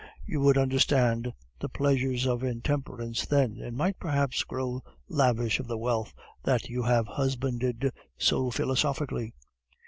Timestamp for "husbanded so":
7.05-8.49